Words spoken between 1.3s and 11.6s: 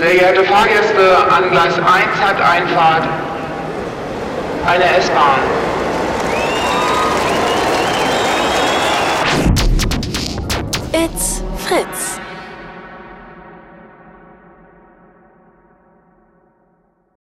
an Gleis 1 hat Einfahrt eine S-Bahn. It's